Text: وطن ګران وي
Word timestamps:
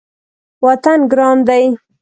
وطن 0.65 0.99
ګران 1.11 1.37
وي 1.49 1.63